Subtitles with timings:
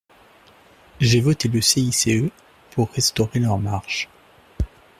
[0.99, 2.27] J’ai voté le CICE
[2.71, 4.09] pour restaurer leurs marges.